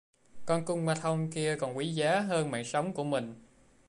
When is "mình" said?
3.03-3.33